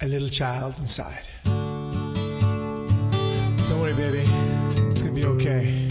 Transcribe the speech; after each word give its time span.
a 0.00 0.06
little 0.06 0.28
child 0.28 0.76
inside. 0.78 1.26
Don't 3.66 3.80
worry, 3.80 3.94
baby. 3.94 4.24
It's 4.90 5.02
gonna 5.02 5.14
be 5.14 5.24
okay. 5.24 5.88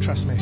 Trust 0.00 0.26
me. 0.26 0.34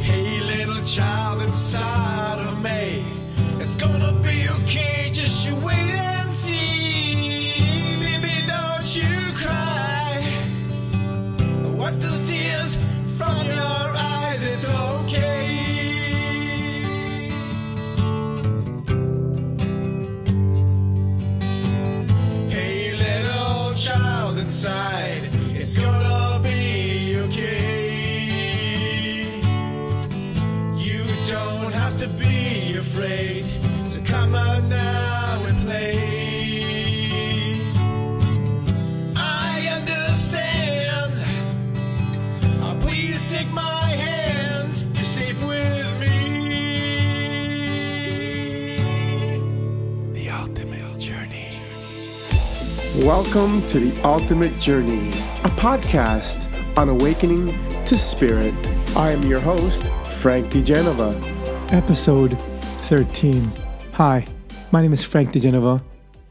Hey, 0.00 0.40
little 0.42 0.84
child 0.84 1.42
inside 1.42 2.38
of 2.46 2.62
me. 2.62 3.04
It's 3.58 3.74
gonna 3.74 4.12
be 4.22 4.48
okay. 4.48 5.10
Just 5.12 5.44
you 5.44 5.56
wait 5.56 5.91
inside, 24.52 25.30
it's 25.54 25.74
gonna 25.74 26.38
be 26.42 27.16
okay. 27.20 27.80
You 30.76 31.04
don't 31.26 31.72
have 31.72 31.96
to 32.00 32.06
be 32.06 32.76
afraid, 32.76 33.46
so 33.88 34.02
come 34.04 34.34
out 34.34 34.64
now 34.64 35.42
and 35.48 35.58
play. 35.64 35.96
I 39.16 39.52
Welcome 53.02 53.66
to 53.66 53.80
The 53.80 54.02
Ultimate 54.04 54.56
Journey, 54.60 55.08
a 55.08 55.50
podcast 55.58 56.38
on 56.78 56.88
awakening 56.88 57.46
to 57.84 57.98
spirit. 57.98 58.54
I 58.96 59.10
am 59.10 59.24
your 59.24 59.40
host, 59.40 59.88
Frank 60.20 60.52
DeGenova. 60.52 61.72
Episode 61.72 62.40
13. 62.86 63.50
Hi, 63.94 64.24
my 64.70 64.82
name 64.82 64.92
is 64.92 65.02
Frank 65.02 65.32
DeGenova, 65.32 65.82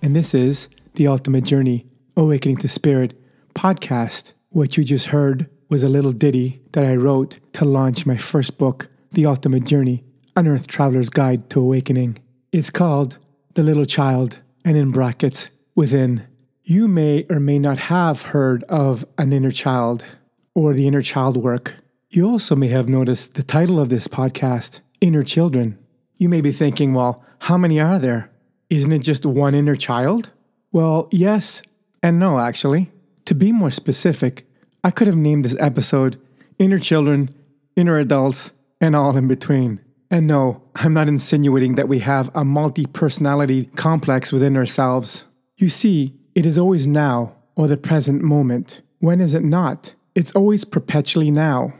and 0.01 0.15
this 0.15 0.33
is 0.33 0.69
The 0.93 1.07
Ultimate 1.07 1.43
Journey 1.43 1.87
Awakening 2.15 2.55
to 2.59 2.69
Spirit 2.69 3.21
podcast. 3.53 4.31
What 4.51 4.77
you 4.77 4.85
just 4.85 5.07
heard 5.07 5.49
was 5.67 5.83
a 5.83 5.89
little 5.89 6.13
ditty 6.13 6.61
that 6.71 6.85
I 6.85 6.95
wrote 6.95 7.39
to 7.51 7.65
launch 7.65 8.05
my 8.05 8.15
first 8.15 8.57
book, 8.57 8.87
The 9.11 9.25
Ultimate 9.25 9.65
Journey 9.65 10.05
An 10.37 10.47
Earth 10.47 10.67
Traveler's 10.67 11.09
Guide 11.09 11.49
to 11.49 11.59
Awakening. 11.59 12.19
It's 12.53 12.69
called 12.69 13.17
The 13.55 13.61
Little 13.61 13.83
Child, 13.83 14.39
and 14.63 14.77
in 14.77 14.91
brackets, 14.91 15.51
within. 15.75 16.27
You 16.63 16.87
may 16.87 17.25
or 17.27 17.39
may 17.39 17.57
not 17.57 17.77
have 17.77 18.21
heard 18.21 18.63
of 18.65 19.03
an 19.17 19.33
inner 19.33 19.49
child 19.49 20.05
or 20.53 20.73
the 20.73 20.85
inner 20.85 21.01
child 21.01 21.35
work. 21.37 21.75
You 22.11 22.29
also 22.29 22.55
may 22.55 22.67
have 22.67 22.87
noticed 22.87 23.33
the 23.33 23.41
title 23.41 23.79
of 23.79 23.89
this 23.89 24.07
podcast, 24.07 24.81
Inner 24.99 25.23
Children. 25.23 25.79
You 26.17 26.29
may 26.29 26.39
be 26.39 26.51
thinking, 26.51 26.93
well, 26.93 27.25
how 27.39 27.57
many 27.57 27.79
are 27.79 27.97
there? 27.97 28.29
Isn't 28.69 28.91
it 28.91 28.99
just 28.99 29.25
one 29.25 29.55
inner 29.55 29.75
child? 29.75 30.29
Well, 30.71 31.07
yes 31.11 31.63
and 32.03 32.19
no, 32.19 32.39
actually. 32.39 32.91
To 33.25 33.33
be 33.33 33.51
more 33.51 33.71
specific, 33.71 34.45
I 34.83 34.91
could 34.91 35.07
have 35.07 35.17
named 35.17 35.45
this 35.45 35.57
episode 35.59 36.21
Inner 36.59 36.79
Children, 36.79 37.31
Inner 37.75 37.97
Adults, 37.97 38.51
and 38.79 38.95
all 38.95 39.17
in 39.17 39.27
between. 39.27 39.79
And 40.11 40.27
no, 40.27 40.61
I'm 40.75 40.93
not 40.93 41.07
insinuating 41.07 41.73
that 41.75 41.87
we 41.87 41.99
have 41.99 42.29
a 42.35 42.45
multi 42.45 42.85
personality 42.85 43.65
complex 43.65 44.31
within 44.31 44.55
ourselves. 44.55 45.25
You 45.57 45.69
see, 45.69 46.20
it 46.35 46.45
is 46.45 46.57
always 46.57 46.87
now 46.87 47.33
or 47.55 47.67
the 47.67 47.77
present 47.77 48.21
moment. 48.21 48.81
When 48.99 49.19
is 49.19 49.33
it 49.33 49.43
not? 49.43 49.93
It's 50.15 50.31
always 50.33 50.65
perpetually 50.65 51.31
now. 51.31 51.73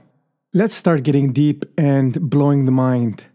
Let's 0.53 0.75
start 0.75 1.03
getting 1.03 1.31
deep 1.31 1.65
and 1.77 2.29
blowing 2.29 2.65
the 2.65 2.71
mind. 2.71 3.25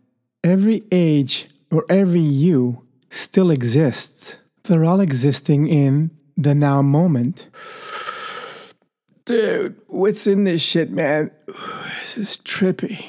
Every 0.44 0.82
age 0.92 1.48
or 1.70 1.84
every 1.88 2.20
you 2.20 2.84
still 3.10 3.50
exists. 3.50 4.36
They're 4.64 4.84
all 4.84 5.00
existing 5.00 5.68
in 5.68 6.10
the 6.36 6.54
now 6.54 6.82
moment. 6.82 7.48
Dude, 9.24 9.80
what's 9.86 10.26
in 10.26 10.44
this 10.44 10.62
shit, 10.62 10.90
man? 10.90 11.30
This 12.06 12.18
is 12.18 12.38
trippy. 12.38 13.04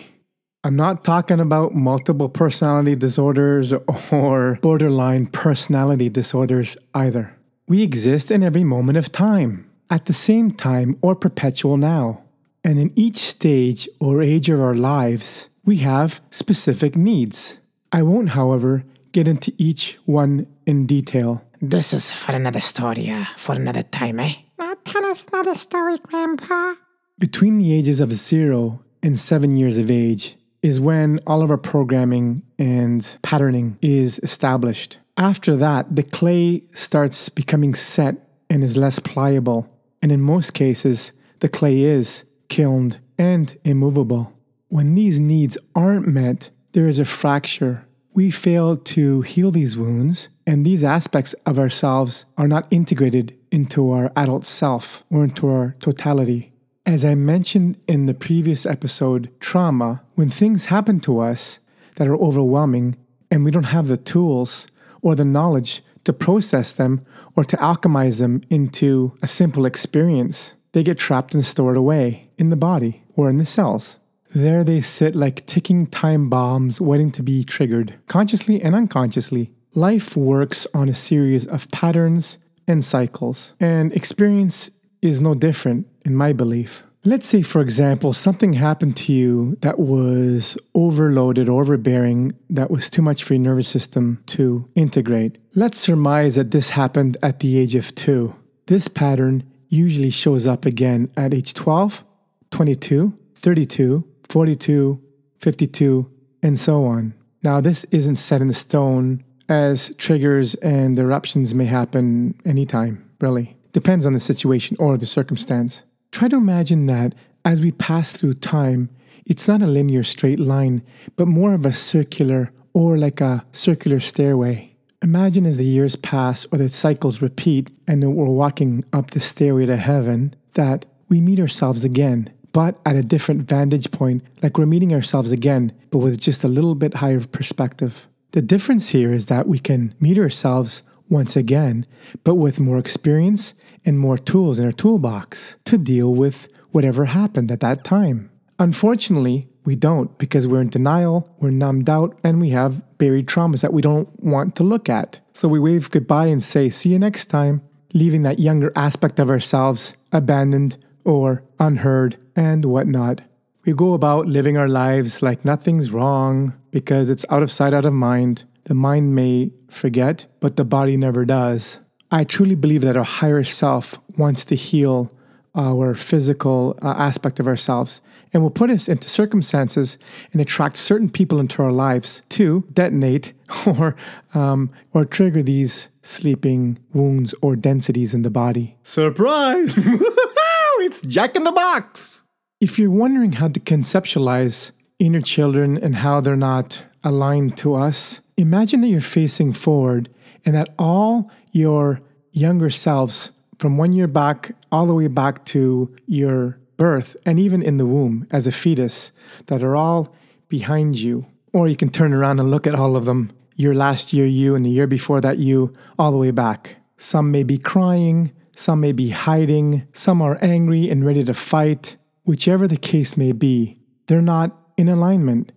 I'm 0.64 0.76
not 0.76 1.06
talking 1.06 1.40
about 1.40 1.76
multiple 1.76 2.28
personality 2.28 2.96
disorders 2.96 3.72
or 4.12 4.60
borderline 4.62 5.28
personality 5.28 6.10
disorders 6.10 6.76
either. 6.94 7.37
We 7.70 7.84
exist 7.84 8.32
in 8.32 8.44
every 8.44 8.64
moment 8.64 8.98
of 8.98 9.12
time, 9.12 9.70
at 9.90 10.06
the 10.06 10.14
same 10.14 10.52
time 10.52 10.98
or 11.02 11.16
perpetual 11.16 11.76
now. 11.76 12.24
And 12.64 12.80
in 12.80 12.94
each 12.96 13.18
stage 13.18 13.90
or 14.00 14.22
age 14.22 14.50
of 14.50 14.62
our 14.62 14.74
lives, 14.74 15.50
we 15.66 15.78
have 15.78 16.22
specific 16.32 16.96
needs. 16.96 17.58
I 17.92 18.04
won't, 18.04 18.30
however, 18.30 18.86
get 19.12 19.28
into 19.28 19.52
each 19.58 20.00
one 20.06 20.48
in 20.66 20.86
detail. 20.86 21.44
This 21.62 21.92
is 21.92 22.10
for 22.10 22.34
another 22.34 22.62
story, 22.62 23.10
uh, 23.10 23.26
for 23.36 23.56
another 23.56 23.84
time, 23.84 24.22
eh? 24.22 24.36
Now 24.58 24.76
tell 24.86 25.04
us 25.04 25.26
another 25.34 25.56
story, 25.56 25.98
Grandpa. 25.98 26.76
Between 27.20 27.58
the 27.58 27.74
ages 27.74 28.00
of 28.00 28.14
zero 28.14 28.82
and 29.04 29.20
seven 29.20 29.58
years 29.58 29.78
of 29.78 29.92
age 29.92 30.38
is 30.62 30.80
when 30.80 31.20
all 31.28 31.42
of 31.42 31.52
our 31.52 31.58
programming 31.58 32.44
and 32.58 33.18
patterning 33.24 33.78
is 33.82 34.20
established. 34.24 35.00
After 35.18 35.56
that, 35.56 35.96
the 35.96 36.04
clay 36.04 36.64
starts 36.74 37.30
becoming 37.30 37.74
set 37.74 38.16
and 38.52 38.64
is 38.64 38.78
less 38.78 39.00
pliable. 39.00 39.68
And 40.02 40.12
in 40.12 40.22
most 40.22 40.54
cases, 40.54 41.12
the 41.40 41.50
clay 41.50 41.82
is 41.82 42.24
kilned 42.50 43.00
and 43.18 43.58
immovable. 43.64 44.34
When 44.70 44.94
these 44.94 45.20
needs 45.20 45.58
aren't 45.76 46.08
met, 46.08 46.52
there 46.74 46.88
is 46.88 47.00
a 47.00 47.06
fracture. 47.06 47.86
We 48.14 48.30
fail 48.30 48.78
to 48.78 49.22
heal 49.22 49.52
these 49.52 49.76
wounds, 49.76 50.30
and 50.46 50.66
these 50.66 50.84
aspects 50.84 51.34
of 51.46 51.58
ourselves 51.58 52.26
are 52.38 52.48
not 52.48 52.68
integrated 52.70 53.36
into 53.52 53.92
our 53.92 54.12
adult 54.16 54.46
self 54.46 55.04
or 55.10 55.24
into 55.24 55.48
our 55.48 55.76
totality. 55.80 56.52
As 56.86 57.04
I 57.04 57.16
mentioned 57.16 57.78
in 57.88 58.06
the 58.06 58.14
previous 58.14 58.66
episode, 58.66 59.32
trauma, 59.40 60.04
when 60.16 60.30
things 60.30 60.66
happen 60.66 61.00
to 61.02 61.20
us 61.20 61.60
that 61.96 62.08
are 62.08 62.16
overwhelming 62.16 62.98
and 63.32 63.44
we 63.44 63.52
don't 63.52 63.64
have 63.64 63.88
the 63.88 63.98
tools 63.98 64.68
or 65.08 65.16
the 65.16 65.24
knowledge 65.24 65.82
to 66.04 66.12
process 66.12 66.74
them 66.74 67.00
or 67.38 67.46
to 67.46 67.56
alchemize 67.56 68.20
them 68.20 68.42
into 68.50 69.18
a 69.22 69.28
simple 69.28 69.66
experience, 69.66 70.54
they 70.74 70.84
get 70.84 70.98
trapped 70.98 71.34
and 71.34 71.46
stored 71.46 71.78
away 71.78 72.30
in 72.38 72.50
the 72.50 72.58
body 72.58 73.04
or 73.16 73.30
in 73.30 73.38
the 73.38 73.46
cells. 73.46 73.96
There 74.36 74.66
they 74.66 74.82
sit 74.82 75.16
like 75.16 75.46
ticking 75.46 75.88
time 75.88 76.28
bombs 76.30 76.82
waiting 76.82 77.10
to 77.12 77.24
be 77.24 77.46
triggered, 77.46 77.94
consciously 78.08 78.62
and 78.62 78.76
unconsciously. 78.76 79.50
Life 79.74 80.18
works 80.18 80.68
on 80.74 80.90
a 80.90 80.94
series 80.94 81.48
of 81.48 81.72
patterns 81.72 82.38
and 82.68 82.84
cycles, 82.84 83.54
and 83.62 83.94
experience 83.94 84.70
is 85.02 85.22
no 85.22 85.36
different, 85.36 85.88
in 86.04 86.16
my 86.16 86.34
belief. 86.34 86.84
Let's 87.06 87.28
say, 87.28 87.42
for 87.42 87.62
example, 87.62 88.12
something 88.12 88.54
happened 88.54 88.98
to 88.98 89.14
you 89.14 89.58
that 89.62 89.80
was 89.80 90.58
overloaded, 90.76 91.48
overbearing, 91.48 92.34
that 92.50 92.70
was 92.70 92.90
too 92.90 93.02
much 93.02 93.24
for 93.24 93.34
your 93.34 93.44
nervous 93.44 93.70
system 93.70 94.22
to 94.28 94.68
integrate. 94.76 95.38
Let's 95.56 95.80
surmise 95.80 96.36
that 96.36 96.52
this 96.52 96.72
happened 96.72 97.16
at 97.24 97.40
the 97.40 97.58
age 97.58 97.76
of 97.76 97.96
two. 97.96 98.36
This 98.66 98.88
pattern 98.88 99.44
usually 99.70 100.10
shows 100.10 100.48
up 100.48 100.66
again 100.66 101.10
at 101.16 101.34
age 101.34 101.54
12, 101.54 102.04
22, 102.52 103.18
32, 103.36 104.04
42, 104.28 105.02
52, 105.40 106.12
and 106.44 106.60
so 106.60 106.86
on. 106.86 107.14
Now, 107.44 107.62
this 107.62 107.86
isn't 107.92 108.18
set 108.18 108.42
in 108.42 108.52
stone 108.54 109.24
as 109.48 109.94
triggers 109.98 110.56
and 110.56 110.98
eruptions 111.00 111.56
may 111.56 111.66
happen 111.66 112.36
anytime, 112.44 113.10
really. 113.22 113.56
Depends 113.72 114.06
on 114.06 114.14
the 114.14 114.20
situation 114.20 114.76
or 114.80 114.98
the 114.98 115.06
circumstance. 115.06 115.84
Try 116.12 116.28
to 116.30 116.38
imagine 116.38 116.88
that 116.88 117.14
as 117.46 117.62
we 117.62 117.72
pass 117.72 118.12
through 118.12 118.36
time, 118.36 118.90
it's 119.26 119.48
not 119.48 119.62
a 119.62 119.68
linear 119.68 120.04
straight 120.04 120.40
line, 120.40 120.82
but 121.16 121.28
more 121.28 121.54
of 121.54 121.66
a 121.66 121.74
circular 121.74 122.52
or 122.74 122.98
like 122.98 123.22
a 123.22 123.46
circular 123.52 124.00
stairway. 124.00 124.74
Imagine 125.02 125.46
as 125.46 125.58
the 125.58 125.66
years 125.66 125.96
pass 125.96 126.46
or 126.52 126.58
the 126.58 126.70
cycles 126.70 127.22
repeat 127.22 127.70
and 127.88 128.04
we're 128.16 128.26
walking 128.26 128.84
up 128.94 129.12
the 129.12 129.20
stairway 129.20 129.66
to 129.66 129.78
heaven 129.78 130.34
that 130.54 130.86
we 131.10 131.22
meet 131.22 131.40
ourselves 131.40 131.84
again, 131.84 132.30
but 132.52 132.80
at 132.86 132.96
a 132.96 133.04
different 133.04 133.44
vantage 133.44 133.92
point, 133.92 134.24
like 134.42 134.58
we're 134.58 134.66
meeting 134.66 134.94
ourselves 134.94 135.32
again, 135.32 135.72
but 135.92 136.00
with 136.00 136.20
just 136.20 136.44
a 136.44 136.48
little 136.48 136.76
bit 136.76 136.96
higher 136.96 137.20
perspective. 137.20 138.08
The 138.32 138.42
difference 138.42 138.90
here 138.90 139.14
is 139.14 139.28
that 139.28 139.48
we 139.48 139.60
can 139.60 139.94
meet 140.00 140.18
ourselves 140.18 140.84
once 141.10 141.36
again, 141.36 141.86
but 142.24 142.36
with 142.36 142.60
more 142.60 142.78
experience 142.78 143.54
and 143.86 144.00
more 144.00 144.18
tools 144.18 144.60
in 144.60 144.66
our 144.66 144.72
toolbox 144.72 145.56
to 145.66 145.78
deal 145.78 146.14
with 146.14 146.48
whatever 146.72 147.06
happened 147.06 147.52
at 147.52 147.62
that 147.62 147.84
time. 147.84 148.30
Unfortunately, 148.60 149.48
we 149.66 149.76
don't 149.76 150.18
because 150.18 150.48
we're 150.48 150.62
in 150.62 150.70
denial, 150.70 151.30
we're 151.40 151.52
numbed 151.52 151.90
out, 151.90 152.18
and 152.24 152.40
we 152.40 152.50
have 152.50 152.82
buried 152.98 153.28
traumas 153.28 153.62
that 153.62 153.74
we 153.74 153.82
don't 153.82 154.08
want 154.24 154.56
to 154.56 154.64
look 154.64 154.90
at. 154.90 155.20
So 155.34 155.48
we 155.48 155.60
wave 155.60 155.92
goodbye 155.92 156.28
and 156.28 156.44
say, 156.44 156.70
see 156.70 156.90
you 156.90 157.00
next 157.00 157.26
time, 157.26 157.62
leaving 157.94 158.24
that 158.24 158.40
younger 158.40 158.72
aspect 158.76 159.20
of 159.20 159.30
ourselves 159.30 159.96
abandoned 160.12 160.78
or 161.04 161.44
unheard 161.60 162.18
and 162.36 162.66
whatnot. 162.66 163.22
We 163.66 163.74
go 163.74 163.94
about 163.94 164.28
living 164.28 164.58
our 164.58 164.70
lives 164.70 165.22
like 165.22 165.44
nothing's 165.44 165.92
wrong 165.92 166.54
because 166.72 167.10
it's 167.10 167.26
out 167.30 167.44
of 167.44 167.52
sight, 167.52 167.74
out 167.74 167.86
of 167.86 167.94
mind. 167.94 168.46
The 168.68 168.74
mind 168.74 169.16
may 169.16 169.52
forget, 169.70 170.26
but 170.42 170.58
the 170.58 170.66
body 170.66 170.98
never 170.98 171.24
does. 171.24 171.80
I 172.12 172.26
truly 172.26 172.56
believe 172.56 172.82
that 172.82 172.98
our 172.98 173.06
higher 173.06 173.46
self 173.46 173.98
wants 174.18 174.44
to 174.46 174.56
heal 174.56 175.10
our 175.56 175.96
physical 175.96 176.78
uh, 176.82 176.90
aspect 176.98 177.40
of 177.40 177.48
ourselves 177.48 178.02
and 178.34 178.44
will 178.44 178.50
put 178.50 178.70
us 178.70 178.90
into 178.90 179.08
circumstances 179.08 179.98
and 180.34 180.42
attract 180.42 180.76
certain 180.76 181.10
people 181.10 181.40
into 181.40 181.64
our 181.64 181.72
lives 181.72 182.22
to 182.28 182.68
detonate 182.74 183.32
or 183.66 183.96
um, 184.34 184.70
or 184.94 185.06
trigger 185.06 185.42
these 185.42 185.88
sleeping 186.02 186.78
wounds 186.94 187.34
or 187.42 187.56
densities 187.56 188.14
in 188.14 188.24
the 188.24 188.30
body. 188.30 188.76
Surprise! 188.84 189.74
it's 190.80 191.04
Jack 191.04 191.38
in 191.38 191.46
the 191.46 191.54
Box. 191.54 192.24
If 192.60 192.78
you're 192.78 192.92
wondering 192.92 193.34
how 193.34 193.48
to 193.48 193.62
conceptualize 193.62 194.72
inner 195.00 195.22
children 195.22 195.78
and 195.78 195.96
how 195.96 196.20
they're 196.20 196.36
not 196.36 196.84
aligned 197.02 197.56
to 197.60 197.76
us, 197.76 198.20
imagine 198.38 198.82
that 198.82 198.88
you're 198.88 199.02
facing 199.02 199.52
forward 199.52 200.10
and 200.46 200.56
that 200.56 200.70
all 200.78 201.30
your 201.52 202.02
younger 202.32 202.70
selves 202.70 203.32
from 203.58 203.78
one 203.78 203.92
year 203.92 204.08
back 204.08 204.56
all 204.72 204.86
the 204.86 204.94
way 204.94 205.08
back 205.08 205.44
to 205.46 205.94
your 206.06 206.60
birth 206.78 207.18
and 207.26 207.40
even 207.40 207.64
in 207.64 207.78
the 207.78 207.86
womb 207.86 208.28
as 208.30 208.46
a 208.46 208.52
fetus 208.52 209.12
that 209.48 209.64
are 209.64 209.76
all 209.76 210.14
behind 210.48 211.00
you. 211.00 211.26
Or 211.52 211.68
you 211.68 211.76
can 211.76 211.90
turn 211.90 212.14
around 212.14 212.40
and 212.40 212.52
look 212.52 212.68
at 212.68 212.76
all 212.76 212.96
of 212.96 213.06
them 213.06 213.32
your 213.56 213.74
last 213.74 214.14
year 214.14 214.28
you 214.28 214.56
and 214.56 214.64
the 214.64 214.70
year 214.70 214.86
before 214.86 215.20
that 215.22 215.40
you, 215.40 215.74
all 215.98 216.12
the 216.12 216.18
way 216.18 216.30
back. 216.30 216.78
Some 216.98 217.32
may 217.32 217.44
be 217.44 217.58
crying, 217.58 218.32
some 218.56 218.80
may 218.80 218.92
be 218.92 219.10
hiding, 219.10 219.88
some 219.94 220.22
are 220.22 220.38
angry 220.42 220.90
and 220.90 221.04
ready 221.04 221.24
to 221.24 221.34
fight. 221.34 221.98
Whichever 222.24 222.68
the 222.68 222.78
case 222.78 223.18
may 223.18 223.32
be, 223.32 223.76
they're 224.06 224.22
not 224.22 224.56
in 224.78 224.90
alignment. 224.90 225.52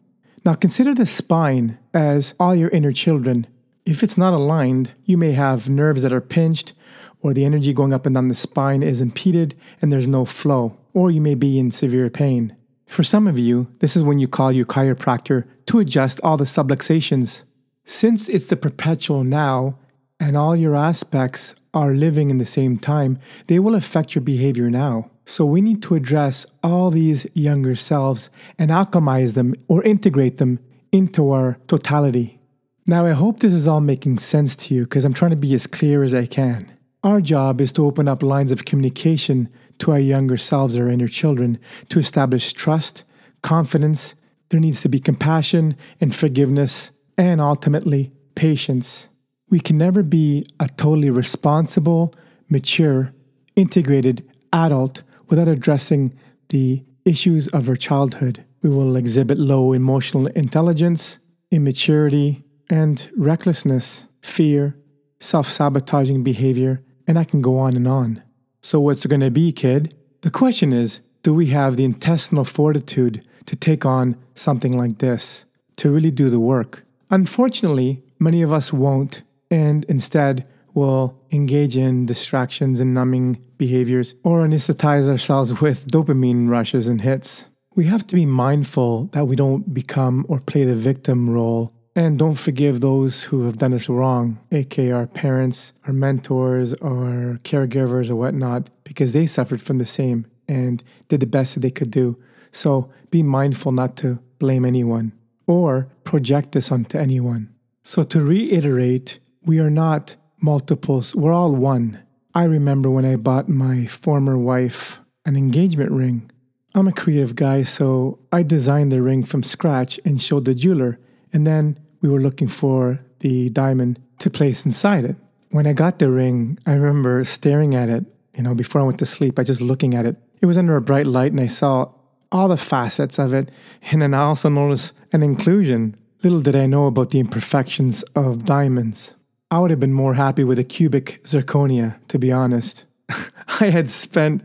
Now 0.45 0.55
consider 0.55 0.95
the 0.95 1.05
spine 1.05 1.79
as 1.93 2.35
all 2.41 2.55
your 2.55 2.71
inner 2.71 2.93
children. 2.93 3.47
If 3.85 4.03
it's 4.03 4.17
not 4.17 4.33
aligned, 4.33 4.93
you 5.05 5.19
may 5.19 5.33
have 5.33 5.69
nerves 5.69 6.03
that 6.03 6.13
are 6.13 6.21
pinched, 6.21 6.73
or 7.21 7.35
the 7.35 7.45
energy 7.45 7.75
going 7.75 7.93
up 7.93 8.07
and 8.07 8.15
down 8.15 8.29
the 8.29 8.35
spine 8.35 8.83
is 8.83 9.01
impeded 9.03 9.55
and 9.83 9.93
there's 9.93 10.09
no 10.09 10.25
flow, 10.25 10.79
or 10.95 11.11
you 11.11 11.21
may 11.21 11.35
be 11.35 11.59
in 11.59 11.71
severe 11.71 12.09
pain. 12.09 12.57
For 12.87 13.03
some 13.03 13.27
of 13.27 13.39
you, 13.39 13.69
this 13.81 13.97
is 13.97 14.03
when 14.03 14.19
you 14.19 14.29
call 14.29 14.51
your 14.51 14.65
chiropractor 14.65 15.45
to 15.67 15.79
adjust 15.79 16.21
all 16.23 16.37
the 16.39 16.45
subluxations. 16.45 17.43
Since 17.85 18.29
it's 18.29 18.47
the 18.47 18.57
perpetual 18.57 19.25
now 19.25 19.79
and 20.19 20.37
all 20.37 20.57
your 20.57 20.75
aspects 20.75 21.55
are 21.75 21.93
living 21.93 22.31
in 22.31 22.39
the 22.39 22.45
same 22.45 22.79
time, 22.79 23.19
they 23.47 23.59
will 23.59 23.75
affect 23.75 24.15
your 24.15 24.23
behavior 24.23 24.71
now. 24.71 25.10
So 25.27 25.45
we 25.45 25.61
need 25.61 25.83
to 25.85 25.95
address 25.95 26.47
all 26.63 26.91
these 26.91 27.27
younger 27.35 27.77
selves 27.77 28.31
and 28.59 28.71
alchemize 28.71 29.35
them 29.35 29.55
or 29.69 29.83
integrate 29.85 30.39
them 30.39 30.59
into 30.93 31.31
our 31.31 31.59
totality. 31.69 32.41
Now, 32.87 33.07
I 33.07 33.13
hope 33.13 33.39
this 33.39 33.53
is 33.53 33.69
all 33.69 33.81
making 33.81 34.19
sense 34.19 34.57
to 34.57 34.75
you 34.75 34.85
because 34.85 35.05
I'm 35.05 35.15
trying 35.15 35.31
to 35.31 35.37
be 35.37 35.55
as 35.55 35.67
clear 35.67 36.03
as 36.03 36.13
I 36.13 36.27
can. 36.27 36.73
Our 37.05 37.21
job 37.21 37.61
is 37.61 37.73
to 37.73 37.87
open 37.87 38.09
up 38.09 38.23
lines 38.23 38.53
of 38.53 38.65
communication 38.65 39.49
to 39.79 39.93
our 39.93 39.99
younger 39.99 40.37
selves, 40.37 40.77
our 40.77 40.89
inner 40.89 41.09
children, 41.09 41.59
to 41.89 41.99
establish 41.99 42.53
trust, 42.53 43.05
confidence. 43.43 44.15
There 44.49 44.61
needs 44.61 44.83
to 44.83 44.89
be 44.89 44.99
compassion 44.99 45.77
and 46.01 46.15
forgiveness, 46.15 46.91
and 47.17 47.41
ultimately, 47.41 48.11
patience. 48.35 49.09
We 49.51 49.61
can 49.61 49.79
never 49.79 50.03
be 50.03 50.47
a 50.59 50.69
totally 50.69 51.11
responsible, 51.11 52.15
mature, 52.49 53.13
integrated 53.57 54.29
adult 54.53 55.03
without 55.31 55.49
addressing 55.49 56.13
the 56.49 56.85
issues 57.05 57.49
of 57.49 57.69
our 57.69 57.77
childhood. 57.77 58.45
We 58.63 58.69
will 58.69 58.97
exhibit 58.97 59.39
low 59.39 59.73
emotional 59.73 60.27
intelligence, 60.27 61.19
immaturity, 61.51 62.45
and 62.69 63.11
recklessness, 63.17 64.07
fear, 64.21 64.77
self 65.21 65.49
sabotaging 65.49 66.23
behavior, 66.23 66.83
and 67.07 67.19
I 67.19 67.25
can 67.25 67.41
go 67.41 67.59
on 67.59 67.75
and 67.75 67.89
on. 67.89 68.23
So, 68.61 68.81
what's 68.81 69.05
it 69.05 69.09
going 69.09 69.21
to 69.21 69.31
be, 69.31 69.53
kid? 69.53 69.97
The 70.21 70.31
question 70.31 70.73
is 70.73 71.01
do 71.23 71.33
we 71.33 71.47
have 71.47 71.77
the 71.77 71.85
intestinal 71.85 72.45
fortitude 72.45 73.25
to 73.47 73.57
take 73.57 73.87
on 73.87 74.17
something 74.35 74.77
like 74.77 74.99
this, 74.99 75.45
to 75.77 75.91
really 75.91 76.11
do 76.11 76.29
the 76.29 76.41
work? 76.41 76.85
Unfortunately, 77.11 78.03
many 78.19 78.43
of 78.43 78.53
us 78.53 78.73
won't, 78.73 79.23
and 79.51 79.85
instead 79.87 80.47
will 80.75 81.19
engage 81.33 81.77
in 81.77 82.07
distractions 82.07 82.81
and 82.81 82.95
numbing 82.95 83.45
behaviors 83.61 84.15
or 84.25 84.41
anesthetize 84.41 85.07
ourselves 85.09 85.61
with 85.61 85.87
dopamine 85.87 86.49
rushes 86.49 86.89
and 86.89 87.03
hits. 87.03 87.47
We 87.77 87.85
have 87.85 88.05
to 88.09 88.15
be 88.17 88.27
mindful 88.27 89.11
that 89.13 89.29
we 89.29 89.37
don't 89.37 89.73
become 89.73 90.27
or 90.31 90.41
play 90.41 90.65
the 90.65 90.75
victim 90.75 91.31
role 91.31 91.73
and 91.95 92.19
don't 92.19 92.35
forgive 92.47 92.81
those 92.81 93.25
who 93.25 93.45
have 93.47 93.59
done 93.59 93.75
us 93.75 93.89
wrong, 93.89 94.39
aka 94.51 94.91
our 94.93 95.07
parents, 95.07 95.73
our 95.87 95.93
mentors, 95.93 96.73
our 96.75 97.39
caregivers, 97.45 98.11
or 98.11 98.17
whatnot, 98.17 98.71
because 98.85 99.13
they 99.13 99.27
suffered 99.27 99.61
from 99.61 99.79
the 99.79 99.85
same 99.85 100.27
and 100.49 100.83
did 101.09 101.21
the 101.21 101.27
best 101.27 101.55
that 101.55 101.61
they 101.61 101.71
could 101.71 101.91
do. 101.91 102.17
So 102.53 102.91
be 103.11 103.23
mindful 103.23 103.73
not 103.73 103.97
to 103.99 104.19
blame 104.39 104.65
anyone 104.65 105.13
or 105.47 105.89
project 106.05 106.53
this 106.53 106.73
onto 106.73 106.97
anyone. 106.97 107.53
So 107.83 108.03
to 108.05 108.21
reiterate, 108.21 109.19
we 109.43 109.59
are 109.59 109.71
not 109.71 110.17
multiples, 110.41 111.15
we're 111.15 111.33
all 111.33 111.55
one. 111.55 111.99
I 112.33 112.45
remember 112.45 112.89
when 112.89 113.05
I 113.05 113.17
bought 113.17 113.49
my 113.49 113.87
former 113.87 114.39
wife 114.39 115.01
an 115.25 115.37
engagement 115.37 115.91
ring. 115.91 116.31
I'm 116.77 116.87
a 116.87 116.93
creative 116.93 117.35
guy, 117.35 117.65
so 117.65 118.21
I 118.31 118.45
designed 118.45 118.93
the 118.93 119.03
ring 119.03 119.25
from 119.25 119.43
scratch 119.43 119.99
and 120.05 120.23
showed 120.23 120.45
the 120.45 120.55
jeweler. 120.55 121.01
And 121.33 121.45
then 121.45 121.81
we 122.01 122.09
were 122.09 122.21
looking 122.21 122.47
for 122.47 123.01
the 123.19 123.51
diamond 123.51 124.01
to 124.21 124.31
place 124.31 124.65
inside 124.65 125.05
it. 125.05 125.17
When 125.51 125.67
I 125.67 125.73
got 125.73 125.99
the 125.99 126.09
ring, 126.09 126.59
I 126.67 126.75
remember 126.75 127.25
staring 127.25 127.75
at 127.75 127.89
it, 127.89 128.05
you 128.37 128.45
know, 128.45 128.55
before 128.55 128.81
I 128.81 128.85
went 128.85 129.01
to 129.01 129.07
sleep, 129.07 129.37
I 129.37 129.43
just 129.43 129.61
looking 129.61 129.97
at 129.97 130.07
it. 130.07 130.17
It 130.41 130.47
was 130.47 130.57
under 130.57 130.77
a 130.77 130.81
bright 130.81 131.09
light 131.09 131.33
and 131.33 131.41
I 131.41 131.49
saw 131.49 131.91
all 132.31 132.47
the 132.47 132.57
facets 132.57 133.19
of 133.19 133.35
it. 133.35 133.51
And 133.91 134.03
then 134.03 134.15
I 134.15 134.21
also 134.21 134.49
noticed 134.49 134.93
an 135.13 135.25
inclusion. 135.25 135.97
Little 136.23 136.41
did 136.41 136.55
I 136.55 136.67
know 136.67 136.87
about 136.87 137.11
the 137.11 137.19
imperfections 137.19 138.05
of 138.15 138.45
diamonds. 138.45 139.15
I 139.51 139.59
would 139.59 139.71
have 139.71 139.81
been 139.81 139.93
more 139.93 140.15
happy 140.15 140.45
with 140.45 140.59
a 140.61 140.65
cubic 140.65 141.21
zirconia, 141.25 141.99
to 142.09 142.19
be 142.19 142.31
honest. 142.31 142.85
I 143.61 143.71
had 143.71 143.91
spent 143.91 144.43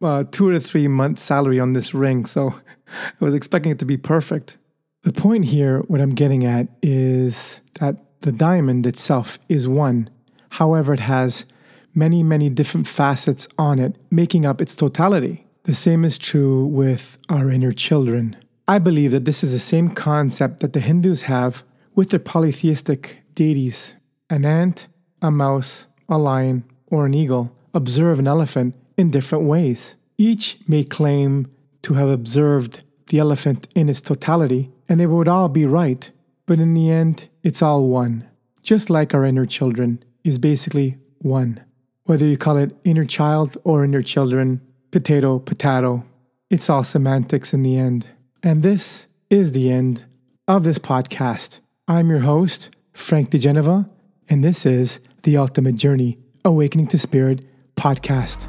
uh, 0.00 0.24
two 0.30 0.48
or 0.48 0.60
three 0.60 0.86
months' 0.86 1.22
salary 1.22 1.58
on 1.58 1.72
this 1.72 1.92
ring, 1.92 2.24
so 2.24 2.54
I 2.88 3.24
was 3.24 3.34
expecting 3.34 3.72
it 3.72 3.80
to 3.80 3.84
be 3.84 3.96
perfect. 3.96 4.56
The 5.02 5.12
point 5.12 5.46
here, 5.46 5.80
what 5.80 6.00
I'm 6.00 6.14
getting 6.14 6.44
at, 6.44 6.68
is 6.82 7.60
that 7.80 7.96
the 8.20 8.30
diamond 8.30 8.86
itself 8.86 9.38
is 9.48 9.66
one. 9.66 10.08
However, 10.50 10.94
it 10.94 11.00
has 11.00 11.46
many, 11.92 12.22
many 12.22 12.48
different 12.48 12.86
facets 12.86 13.48
on 13.58 13.80
it, 13.80 13.96
making 14.10 14.46
up 14.46 14.62
its 14.62 14.76
totality. 14.76 15.46
The 15.64 15.74
same 15.74 16.04
is 16.04 16.16
true 16.16 16.64
with 16.66 17.18
our 17.28 17.50
inner 17.50 17.72
children. 17.72 18.36
I 18.68 18.78
believe 18.78 19.10
that 19.10 19.24
this 19.24 19.42
is 19.42 19.52
the 19.52 19.58
same 19.58 19.90
concept 19.90 20.60
that 20.60 20.74
the 20.74 20.80
Hindus 20.80 21.22
have 21.22 21.64
with 21.94 22.10
their 22.10 22.20
polytheistic 22.20 23.18
deities. 23.34 23.96
An 24.30 24.44
ant, 24.44 24.86
a 25.20 25.30
mouse, 25.30 25.86
a 26.08 26.16
lion, 26.16 26.64
or 26.86 27.06
an 27.06 27.14
eagle 27.14 27.54
observe 27.74 28.18
an 28.18 28.28
elephant 28.28 28.74
in 28.96 29.10
different 29.10 29.44
ways. 29.44 29.96
Each 30.16 30.58
may 30.66 30.84
claim 30.84 31.48
to 31.82 31.94
have 31.94 32.08
observed 32.08 32.82
the 33.08 33.18
elephant 33.18 33.68
in 33.74 33.88
its 33.88 34.00
totality, 34.00 34.70
and 34.88 34.98
they 34.98 35.06
would 35.06 35.28
all 35.28 35.48
be 35.48 35.66
right. 35.66 36.10
But 36.46 36.60
in 36.60 36.74
the 36.74 36.90
end, 36.90 37.28
it's 37.42 37.62
all 37.62 37.88
one. 37.88 38.26
Just 38.62 38.88
like 38.88 39.12
our 39.12 39.24
inner 39.24 39.44
children 39.44 40.02
is 40.22 40.38
basically 40.38 40.96
one. 41.18 41.62
Whether 42.04 42.26
you 42.26 42.38
call 42.38 42.56
it 42.56 42.76
inner 42.84 43.04
child 43.04 43.58
or 43.64 43.84
inner 43.84 44.02
children, 44.02 44.60
potato, 44.90 45.38
potato, 45.38 46.04
it's 46.48 46.70
all 46.70 46.84
semantics 46.84 47.52
in 47.52 47.62
the 47.62 47.76
end. 47.76 48.08
And 48.42 48.62
this 48.62 49.06
is 49.28 49.52
the 49.52 49.70
end 49.70 50.04
of 50.46 50.64
this 50.64 50.78
podcast. 50.78 51.60
I'm 51.88 52.08
your 52.08 52.20
host, 52.20 52.70
Frank 52.92 53.30
DeGenova, 53.30 53.88
and 54.28 54.42
this 54.42 54.66
is 54.66 55.00
The 55.22 55.36
Ultimate 55.36 55.76
Journey 55.76 56.18
Awakening 56.44 56.86
to 56.88 56.98
Spirit 56.98 57.44
podcast. 57.76 58.48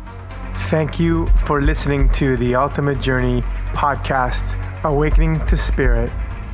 Thank 0.70 1.00
you 1.00 1.28
for 1.46 1.62
listening 1.62 2.10
to 2.14 2.38
the 2.38 2.56
Ultimate 2.56 3.00
Journey 3.00 3.42
podcast, 3.74 4.44
Awakening 4.84 5.46
to 5.48 5.58
Spirit. 5.58 6.12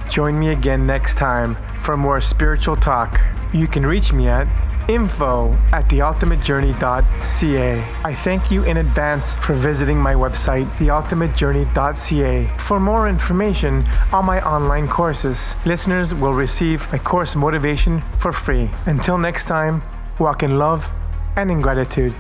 Join 0.10 0.40
me 0.40 0.50
again 0.50 0.86
next 0.86 1.16
time 1.16 1.56
for 1.82 1.96
more 1.96 2.20
spiritual 2.20 2.75
talk. 2.75 3.20
You 3.54 3.68
can 3.68 3.86
reach 3.86 4.12
me 4.12 4.28
at 4.28 4.48
info 4.93 5.53
at 5.71 5.88
theultimatejourney.ca. 5.89 7.83
I 8.03 8.13
thank 8.13 8.51
you 8.51 8.63
in 8.63 8.77
advance 8.77 9.36
for 9.36 9.53
visiting 9.53 9.98
my 9.98 10.13
website, 10.13 10.69
theultimatejourney.ca, 10.77 12.57
for 12.60 12.79
more 12.79 13.07
information 13.07 13.88
on 14.12 14.25
my 14.25 14.41
online 14.41 14.88
courses. 14.88 15.55
Listeners 15.65 16.13
will 16.13 16.33
receive 16.33 16.91
my 16.91 16.98
course 17.00 17.36
motivation 17.36 18.03
for 18.19 18.31
free. 18.31 18.69
Until 18.86 19.17
next 19.17 19.45
time, 19.45 19.81
walk 20.19 20.43
in 20.43 20.57
love 20.57 20.86
and 21.36 21.50
in 21.50 21.62
gratitude. 21.62 22.13